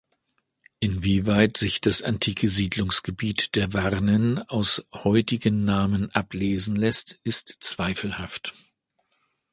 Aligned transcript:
Inwieweit 0.79 1.57
sich 1.57 1.79
das 1.79 2.01
antike 2.01 2.49
Siedlungsgebiet 2.49 3.55
der 3.55 3.71
Warnen 3.75 4.39
aus 4.49 4.83
heutigen 4.95 5.63
Namen 5.63 6.09
ablesen 6.09 6.75
lässt, 6.75 7.19
ist 7.23 7.57
zweifelhaft. 7.59 8.55